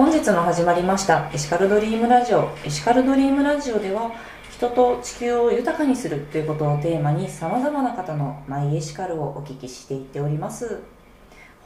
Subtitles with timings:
[0.00, 2.48] 本日の始まりましたエシカルドリームラジオ。
[2.64, 4.10] エシカルドリームラジオでは
[4.50, 10.80] 人と地球を豊かにするということをテーマにさまざまな方のマイエシカルをお聞きしていっております。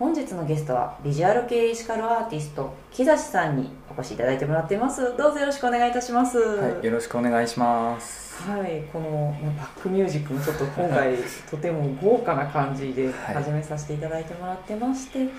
[0.01, 5.17] 本日のゲストはビジュアル系エシカルアーティスト木指さんにお越しいただいてもらっています。
[5.17, 6.37] どうぞよろしくお願いいたします。
[6.37, 8.34] はい、よろしくお願いします。
[8.35, 11.17] はい、このバックミュージックもちょっと今回
[11.51, 13.35] とても豪華な感じではい。
[13.37, 15.31] 始めさせていただいてもらってまして、はい。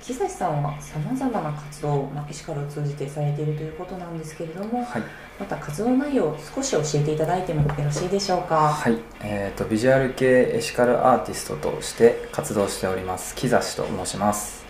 [0.00, 5.02] 木指さんはさまざまな活動を、まあ、エシカルを通じてされているということなんですけれどもはい、
[5.40, 8.68] また活動内容を少し教えていただいてもよろしいでしょうか？
[8.68, 8.98] はい。
[9.22, 14.62] えー、とビジュアル系エシカルアーティストとして活動しております木指と申します。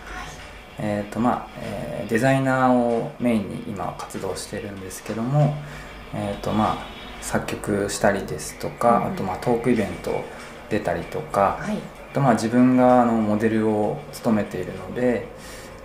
[0.79, 5.55] えーとまあえーデザイナーをメインに今は活動してるんですけども
[6.13, 6.92] えーとまあ
[7.23, 10.23] 作曲したりですとか、あとまあトークイベント
[10.69, 11.77] 出たりとか、はい。
[11.77, 15.27] あとまあ自分があのモデルを務めているので、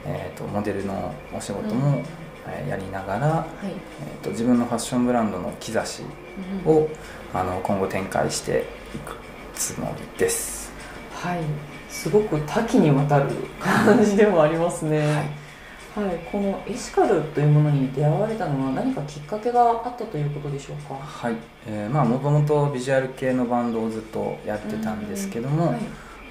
[0.04, 2.28] えー、とモデルのお仕事も、えー
[2.66, 3.66] やりながら、はい。
[3.66, 5.80] えー、と自分のファッションブランドの木指
[6.64, 6.88] うんを
[7.34, 8.64] あの今後展開して
[8.94, 9.16] いく
[9.54, 10.72] つもりです。
[11.12, 11.40] はい。
[11.90, 13.30] すごく多岐にわたる
[13.60, 14.98] 感じでもありますね。
[14.98, 15.47] はい
[16.02, 20.94] はい、このエシカルというものに出会われたのは何かきっかけがあったということでしょうか？
[20.94, 25.78] はい、えーまあもともとビジュアル系のバンドをずっとやってたんですけども、はい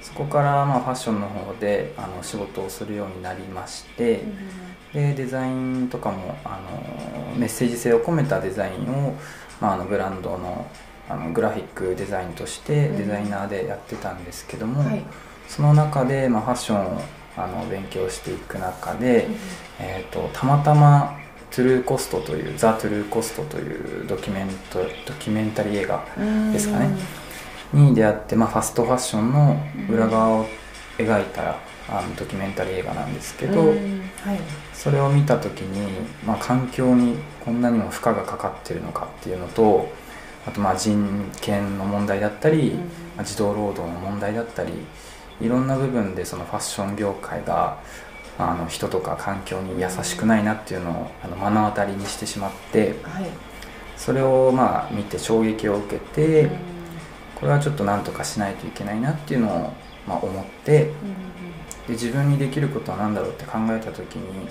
[0.00, 4.22] そこからまあファッションの方であの仕事をするようになりまして、
[4.94, 6.60] でデザインとかもあ
[7.34, 9.14] のメッセージ性を込めたデザインを、
[9.60, 10.70] まあ、あのブランドの
[11.08, 15.02] あのグラフィックデザインとしてデザイナーでやってたんですけども、はい。
[15.48, 17.00] その中で、まあ、ファッションを
[17.38, 19.28] あの勉強していく中で、
[19.78, 21.18] えー、とたまたま
[21.50, 26.04] 「トゥルーコスト」という「ザ・トゥルーコスト」というドキュメントドキュメンタリー映画
[26.52, 26.90] ですかね。
[27.72, 29.60] に出会って、まあ、ファストファッションの
[29.90, 30.46] 裏側を
[30.96, 31.56] 描いた
[31.88, 34.02] あのドキュメンタリー映画なんですけど、うん。
[34.22, 34.40] はい。
[34.74, 39.90] それを見た時に、まあ、環境にこんなにも負荷がかかってるのかっていうのと
[40.46, 42.78] あとまあ人権の問題だったり、うん。
[43.16, 44.72] まあ児童労働の問題だったり
[45.40, 47.78] いろんな部分でそのファッション業界が
[48.38, 53.26] あの人とか環境に優しくないなっていうのをあの目の当たりにしてしまってはい。
[53.96, 56.50] それをまあ見て衝撃を受けて、うん。
[57.34, 59.72] これはちょっと何とかしないといけないなっていうのを
[60.06, 60.92] まあ思って
[61.86, 64.48] で自分にできることは何だろうって考えた時に、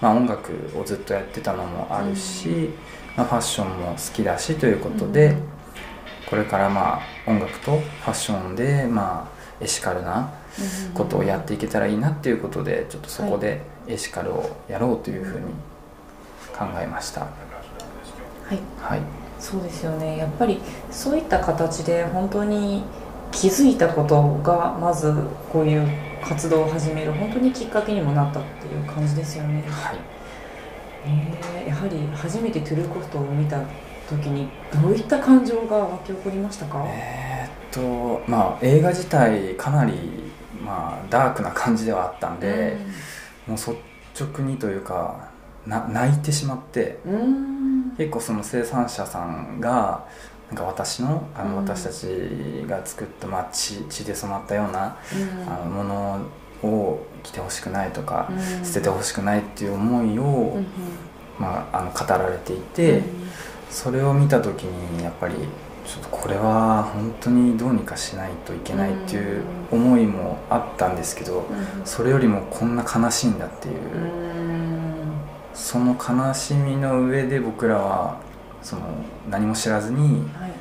[0.00, 2.70] まあ、音楽をずっとやってたのもあるし、
[3.16, 5.36] まあ、ファッションも好きだしということで、
[6.28, 9.31] これからまあ音楽とファッションでまあ
[9.62, 10.32] エシカルな
[10.94, 15.46] ことをやっていけたらいいなっていうことでちょっとそこでエシカルをやろうというふうに
[16.56, 17.20] 考えました。
[17.22, 17.28] は
[18.52, 18.58] い。
[18.80, 19.00] はい。
[19.38, 20.18] そうですよね。
[20.18, 22.84] やっぱりそういった形で本当に
[23.30, 25.12] 気づいたことがまず
[25.50, 25.88] こういう
[26.22, 29.96] 活動を始める本当にきっかけにもなったっていう感じですよね、はい。
[31.04, 33.60] えーやはり初めてトゥルーコストを見た
[34.08, 34.48] 時に
[34.82, 37.16] どういった感情が湧き起こりましたか、え。
[37.18, 37.21] ーっ
[37.72, 39.92] とまあ映画自体かなり
[40.64, 42.76] まあダークな感じではあったんで、
[43.46, 43.76] もう率
[44.24, 45.28] 直にというか
[45.66, 46.98] な泣いてしまって
[47.96, 50.06] 結構その生産者さんが
[50.48, 51.66] なんか私のあのうん。
[51.66, 55.48] 私たちが作った、まあ、血血で染まったような、うん。
[55.50, 56.20] あのもの
[56.62, 58.64] を着てほしくないとか、うん。
[58.64, 60.58] 捨ててほしくないっていう思いを、
[61.38, 63.31] まあ、あの語られていて、うん
[63.72, 71.46] それを見た時にやっぱりちょっとこれは本当にどうにかしないといけないっていう思いもあったんですけど、
[71.84, 75.12] それよりもこんな悲しいんだっていう、うん。
[75.54, 78.20] その悲しみの上で僕らは
[78.62, 78.82] その
[79.28, 80.52] 何も知らずにはい。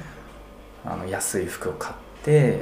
[0.84, 2.62] あの安い服を買って、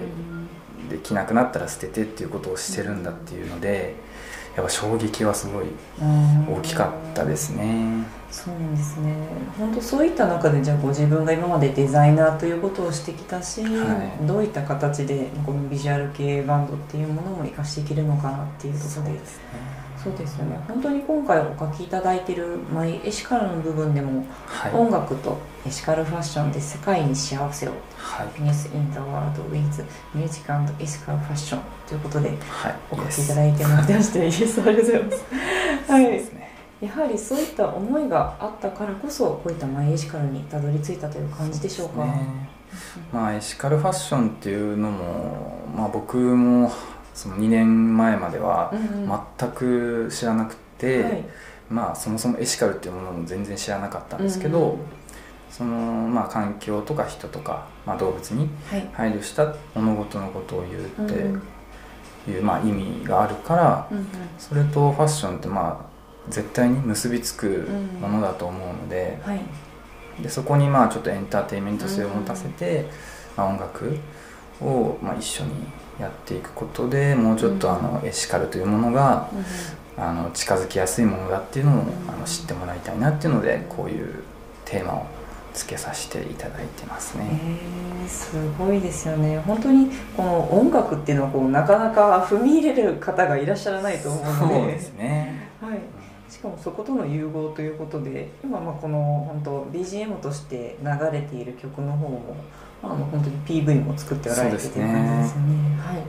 [0.89, 3.95] で着なくなったら捨ててっていうことをしてるんだっていうので
[4.55, 5.65] やっぱ衝撃はすごい
[6.01, 6.53] うん。
[6.57, 8.03] 大きかったですね。
[8.31, 9.13] そうなんですね。
[9.57, 14.27] 本当そういった中でじゃあご自分が今までデザイナーということをしてきたし、はい。
[14.27, 19.19] どういった形でこのビジュアル系バンドっていうものも活かしていけるのかなっていうところで
[20.01, 20.57] そうですよね。
[20.67, 25.37] 本当に今回お書きいただいているマイエシカルの部分でも、はい、音楽と
[25.67, 28.27] エシカルファッションで世界に幸せをはい。
[28.27, 32.75] Happiness in the World with Music and Ethical Fashion ということではい。
[32.91, 35.91] お書きいただいてまいりまして、イエスありがとうございます。
[35.91, 36.03] はい。
[36.03, 36.49] ね
[36.81, 42.05] やはりそういった思いがあったからこそこういったマイエシカルにたどり着いたという感じでしょうか。
[42.05, 42.49] ね。
[43.11, 46.71] まあエシカルファッションっていうのも、まあ、僕も
[47.19, 49.19] その2年前まではうんうん。
[49.37, 51.25] 全く知らなくて、はい。
[51.69, 54.77] まあそもそもエシカルっていうものも全然知らなかったんですけど、うんうん。
[55.51, 58.89] そのまあ環境とか人とか、まあ、動物にはい。
[58.93, 61.41] 配慮した物事のことを言うってうん
[62.33, 64.05] いう、まあ、意味があるからうんうん。
[64.37, 67.67] それとファッションってまあ絶対に結びつく
[67.99, 69.41] ものだと思うので,、はい。
[70.23, 72.85] でそこにまあちょっとエンターテインメント性を持たせて、
[73.35, 73.97] まあ、音楽
[74.61, 75.51] をまあ一緒に
[75.99, 79.29] やっていくことでもうちょっとあのエシカルというものが
[79.97, 84.23] あの近づきやすいものだっていうのをあの知ってもらいたいなっていうのでこういう
[84.63, 85.05] テーマを
[85.53, 87.27] つけさせていただいてますね。
[88.03, 89.39] えー、すごいですよね。
[89.39, 94.55] 本当にこの音楽っていうのはこうなかなか踏み入れる方がいらっしゃらないと思うので。
[94.55, 95.79] そうですね、はい、
[96.31, 102.35] しかもそことの融合ということで今まあこの本当 BGM として流れている曲の方も
[102.81, 105.79] あの本当に PV も作っておられてそうという感じですよね。
[105.79, 106.03] はい。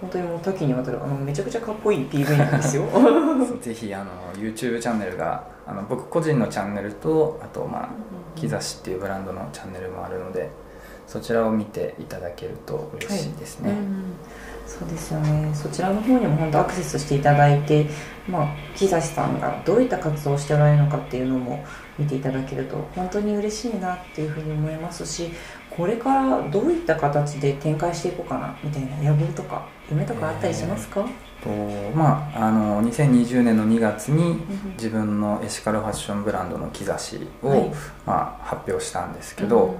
[0.00, 2.84] 本当にもう多岐にわたるあのめちゃくちゃかっこいい PV なんですよ。
[3.62, 7.88] ぜひあの YouTube チャンネルがあの僕個人のチャンネルとあとまあ
[8.34, 10.50] キザシっていうブランドのチャンネルもあるので
[11.06, 14.02] そちらを見ていただけると嬉しいですね、うん
[14.66, 15.54] そうですよね。
[15.54, 17.86] そちらの方にも本当アクセスしていただいて、
[18.26, 21.64] まあ、木指さんがどういった活動をしておられるのかっていうのも
[21.98, 25.30] 見ていただけると本当に嬉しいなっていうふうに思いますし
[25.76, 31.04] これからどういった形で展開していこうかなみたいな野望とか夢とかあったりしますか、
[31.42, 31.48] と
[31.94, 34.40] まああの2020年の2月に
[34.74, 37.72] 自分のエシカルファッションブランドの兆しを、はい。
[38.06, 39.76] まあ、発表したんですけど、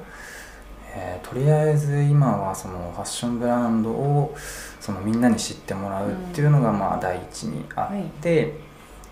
[0.94, 4.34] えーとりあえず今はそのファッションブランドを
[4.80, 8.54] そのみんなに知ってもらうっていうのがまあ第一にあって、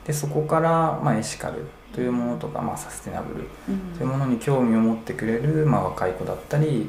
[0.06, 3.98] でそこからまあエシカルというものとかまあサステナブルうん。
[3.98, 6.88] そういうものに興味を持ってくれるまあ若い子だったり、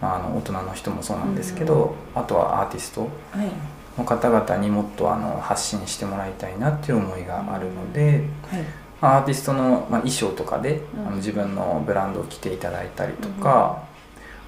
[0.00, 3.08] まあ、あの大人の人もそうなんですけど、あとはアーティストは
[3.44, 3.48] い。
[3.96, 8.62] の方々にもっとあの発信してもらいたいなっていう思いがあるので、はい。
[9.00, 11.06] まあアーティストの、まあ、衣装とかで、うん。
[11.06, 13.82] あの自分のブランドを着ていただいたりとか、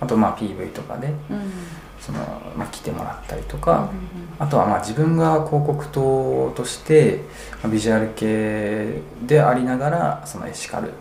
[0.01, 1.53] あとまあ PV とかでうん
[2.01, 2.19] その、
[2.57, 3.91] まあ、着てもらったりとか、
[4.39, 7.23] あとはまあ自分が広告塔として
[7.63, 10.93] まあビジュアル系でありながらそのエシカルっ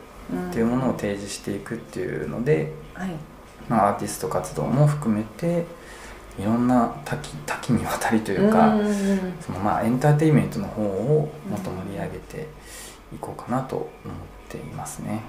[0.51, 3.11] ていうものを提示していくっていうので、はい。
[3.67, 5.65] まあ、アーティスト活動も含めて
[6.37, 9.37] いろんな多岐多岐にわたりというか、うん。
[9.41, 12.47] そのまあエンターテインメントの方をもっと盛り上げて
[13.13, 13.89] いこうかなと思っ
[14.49, 15.21] ていますね。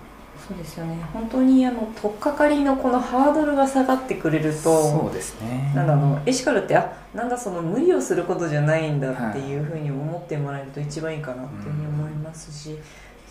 [0.48, 0.96] そうですよね。
[1.12, 5.72] 本当にあの取っかかりのこのハードルが下がってくれるとそうですね。
[5.74, 12.78] なんだあのエシカルってあなんだその無理をすることじゃないんだっていうふうに思ってもらえると一番いいかなっていうふうに思いますし、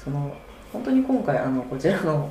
[0.04, 0.36] その
[0.74, 2.28] 本当に今回あのこちらの、は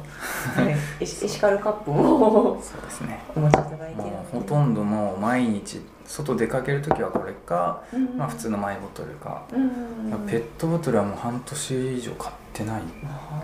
[0.62, 3.20] いエシエシカルカップもそうですね。
[3.34, 12.82] お持ちいただいているほとんどもう毎日外出かける時はこれか、うんまあ、普通のマイボトルか、うんペットボトルはもう半年以上買ってない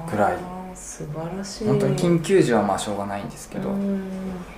[0.09, 0.37] くらい
[0.81, 1.67] 素晴らしい。
[1.67, 4.03] 本当に緊急時はまあしょうがないんですけど、うん。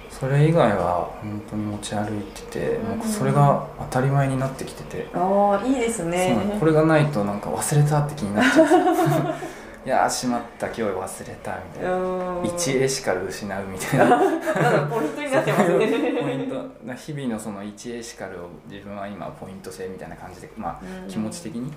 [0.08, 3.02] それ以外は本当に持ち歩いてて、うん。
[3.02, 6.56] それが当たり前になってきてて、ああいいですね。
[6.60, 9.34] これがないとなんか忘れたって気になっちゃう。
[9.84, 12.42] いやーしまった今日忘れたみたいな、うん。
[12.42, 14.86] 1エシカル失うみたいな。
[14.88, 15.88] ポイントになってますね。
[16.22, 16.86] ポイント。
[16.86, 21.08] な日々のその1エシカルを自分は今ポイント制みたいな感じで、まあ、うん。
[21.08, 21.72] 気持ち的に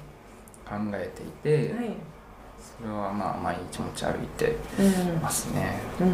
[0.65, 1.95] 考えていて、はい
[2.59, 4.83] それはまあ毎日持ち歩いてう
[5.17, 5.21] ん。
[5.21, 6.13] ますね、うん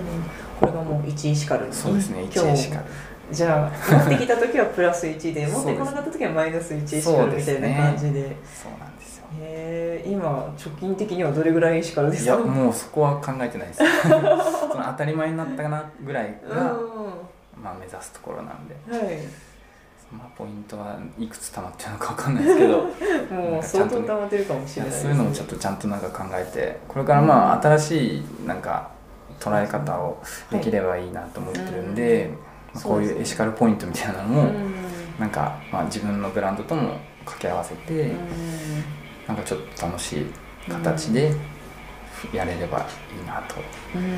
[0.59, 2.85] これがもう1エシカルにそうですね今1エシ日カル
[3.31, 8.35] じゃあ持ってきた時はプラス1で持ってこなかった時はマイナス1エシカルみたいな感じで。
[8.53, 9.25] そうなんですよ。
[9.39, 12.35] へえ今貯金的にはどれぐらいエシカルですか？
[12.35, 13.79] いやもうそこは考えてないです。
[14.03, 16.89] その当たり前になったかなぐらいが、う
[17.57, 19.17] まあ、目指すところなんで、んはい
[20.11, 22.77] まあ、ポイントはいくつ溜まってるのかわかんないですけど。
[23.31, 28.89] もう相当溜まってるかもしれないですそういうのもちょっとちゃんとなんか考えてこれからまあ新しいなんか
[29.39, 32.29] 捉え方をできればいいなと思ってるんで、
[32.73, 34.75] まあこういうエシカルポイントみたいなのも、うん
[35.19, 38.17] なんかまあ自分のブランドとも掛け合わせて、うん。
[39.27, 40.25] なんかちょっと楽しい
[40.69, 41.31] 形で
[42.33, 43.55] やれればいいなと
[43.95, 44.13] うん思っ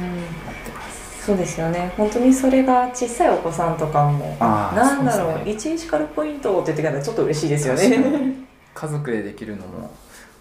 [0.66, 1.03] てます。
[1.26, 1.94] そうですよね。
[1.96, 7.98] 本当にそれが小さいお子さんとかもなんだろうそうです1エシカルポイントって言ってからちょっと嬉しいですよね。
[7.98, 8.46] に。
[8.76, 9.90] 家族でできるのも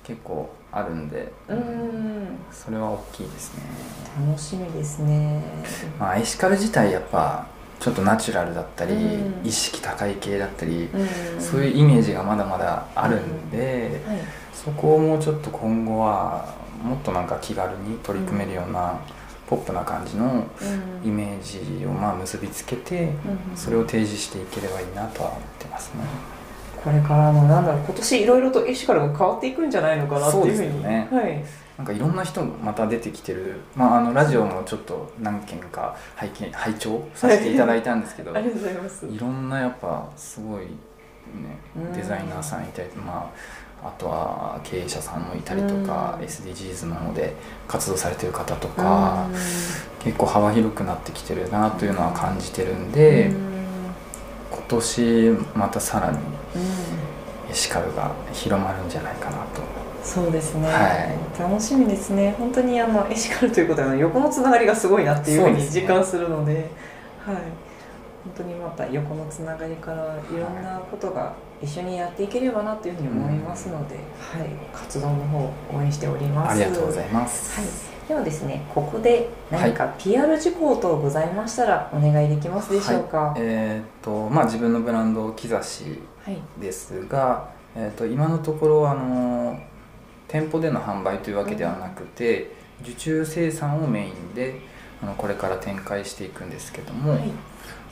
[0.03, 2.39] 結構あるんで、うん。
[2.51, 3.63] それは大きいですね。
[4.27, 5.41] 楽しみですね。
[6.01, 7.47] まあ、エシカル自体やっぱ
[7.79, 9.47] ちょっとナチュラルだったり、うん。
[9.47, 11.41] 意識高い系だったり、うん。
[11.41, 14.19] そういうイメージがまだまだあるんで、はい。
[14.53, 16.45] そこをもうちょっと今後は
[16.83, 18.99] もっとなんか気軽に取り組めるような
[19.47, 20.47] ポップな感じの
[21.05, 21.17] イうん。
[21.17, 23.57] メージをまあ結びつけてうん。
[23.57, 26.05] それを提示していければいいなとは思ってますね。
[26.83, 30.83] これからのなんだろう今年いろいろとエシカルが変わっていくんじゃないのかなっていうふうに。
[30.83, 31.09] ね。
[31.13, 31.45] はい。
[31.79, 39.07] なんかいろんな人また出てきてる、まあ、あのラジオもちょっと何件か拝見拝聴させていただいたんですけど ありがとうございます。
[39.07, 40.69] いろんなやっぱすごいね
[41.77, 41.93] うん。
[41.93, 43.53] デザイナーさんいたり、まあ
[43.91, 46.27] とは経営者さんもいたりとか、うん。
[46.27, 47.35] SDGs の方で
[47.67, 49.29] 活動されてる方とか、
[50.01, 53.35] 結構幅広くなってきてるなというのは感じてるんで、うん。
[54.51, 57.51] 今年またさらにうん。
[57.51, 59.63] エシカルが広まるんじゃないかなと。
[60.03, 61.41] そうですね、はい。
[61.41, 62.35] 楽しみですね。
[62.39, 66.71] 本当にあのエシカルということは横のつながりがすごいなっていうふうに実感するので。
[67.25, 67.37] はい
[68.25, 74.01] 本当にまた横のつながりからいろんなことが一緒にやっていければなというふうに思いますので、は
[74.45, 76.53] い、活動の方応援しております。
[76.53, 83.19] ありがとうございます、はい、ではですねここで何か PR 事項等ございましたらお願いできますでしょうか？
[83.19, 85.85] はい、えーっとまあ自分のブランド木刺し
[86.61, 89.59] ですが、えー、と今のところあの
[90.29, 94.61] 店舗での販売というわけではなくて、受注生産をメインで
[95.03, 97.23] あのこれから展開していくんですけども、はい。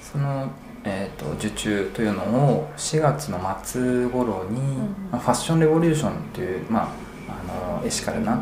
[0.00, 0.50] その、
[0.84, 6.88] えー、と受注というのを4月の末頃に、んまあファッションレボリューションという、まあ、
[7.28, 8.40] あのエシカルな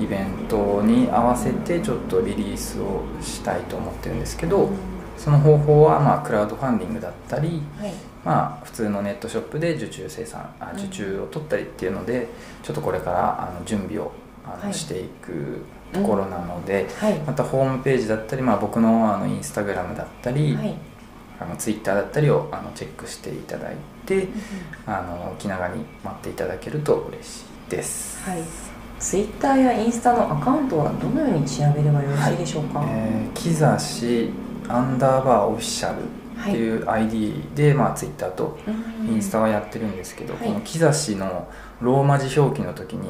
[0.00, 4.70] イベントに合わせてちょっとリリースをしたいと思ってるんですけど、
[5.16, 7.92] その方法はまあクラウドファンディングだったり、はい。
[8.24, 12.28] まあ、普通のネットショップで受注生産あ受注を取ったりっていうので
[12.62, 14.12] ちょっとこれからあの準備を
[14.44, 14.74] あの、はい。
[14.74, 17.18] していくところなので、はい。
[17.20, 20.74] またホームページだったり、まあ、僕のあのインスタグラムだったり、はい。
[21.42, 24.28] あのツイッターだったりをあのチェックしていただいて
[24.86, 28.22] あの気長に待っていただけると嬉しいです。
[28.22, 28.42] はい、
[29.00, 34.30] ツイッターやインスタのアカウントはどのように調べればよろしいでしょうか、えー、木刺し
[34.68, 38.58] アンダーバーオフィシャルっていう ID で、まあ、ツイッターと
[39.08, 40.46] インスタはやってるんですけど、はい。
[40.46, 41.48] この木刺しの
[41.80, 43.08] ローマ字表記の時に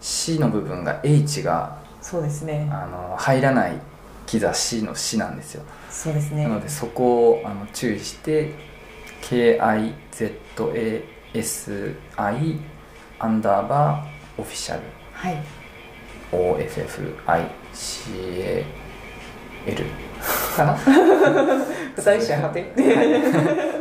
[0.00, 2.68] C の部分が H がそうですね。
[2.70, 3.72] あの入らない
[4.26, 6.44] 木刺しの「し」なんですよ、そうですね。
[6.44, 8.54] なのでそこをあの注意して
[9.22, 9.92] KIZASI
[13.18, 14.82] アンダーバーオフィシャル。
[15.12, 15.42] はい。
[16.32, 17.46] OFFICAL
[20.56, 20.76] かな？
[21.96, 22.72] 二人しはて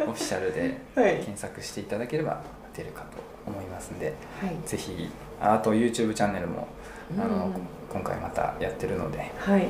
[0.08, 1.16] オフィシャルではい。
[1.18, 2.42] 検索していただければ
[2.74, 4.56] 出るかと思いますんではい。
[4.66, 5.10] ぜひ
[5.42, 6.68] あと YouTube チャンネルも
[7.20, 7.54] あの、うん
[7.94, 9.68] 今回またやってるのではい。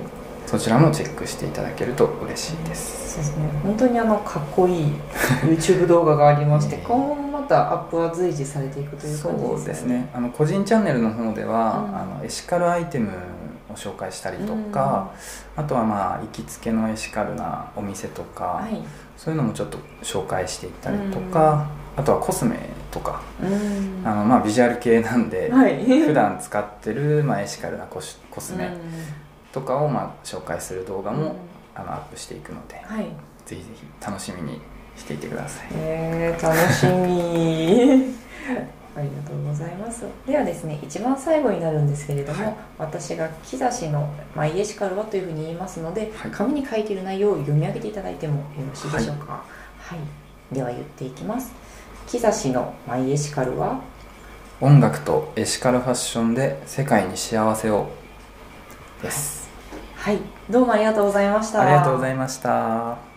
[0.48, 3.14] そちらもチェックしていただけると嬉しいです。
[3.14, 3.50] そうですね。
[3.64, 4.86] 本当にあのかっこいい
[5.44, 10.10] YouTube 動画がありましてね 今後もまたアップは随時されていくという感じそうですですね。
[10.14, 11.96] あの個人チャンネルの方では、うん。
[11.96, 13.10] あのエシカルアイテム
[13.72, 15.12] を紹介したりとか、
[15.56, 18.82] あとはまあ行きつけのエシカルなお店とか、はい。
[19.18, 22.58] そういうのもちょっと紹介していったりとか、あとはコスメ
[22.96, 24.02] とかうん。
[24.06, 25.84] あのまあビジュアル系なんで、はい。
[26.08, 28.80] 普段使ってる、まあ、エシカルなコシコスメうん。
[29.52, 31.32] とかをまあ紹介する動画も、うん。
[31.76, 33.04] あのアップしていくのではい。
[33.46, 34.62] ぜひぜひ楽しみに
[34.96, 35.68] していてください。
[35.74, 38.16] えー、楽しみ。
[38.98, 40.06] ありがとうございます。
[40.26, 42.56] ではですね一番最後になるんですけれども、はい。
[42.80, 46.32] 私が木刺しの「マイエシカルは」というふうに言いますので、はい。
[46.32, 49.44] 紙に書いている内容を読み上げていただいてもよろしいでしょうか。
[49.86, 51.54] はい、では言っていきます
[52.08, 53.80] 木刺しの「マイエシカルは」
[54.62, 57.88] 音楽とエシカルファッションで世界に幸せを。
[59.02, 59.50] です、
[59.96, 60.20] はい。
[60.50, 61.62] どうもありがとうございました。
[61.62, 63.15] ありがとうございました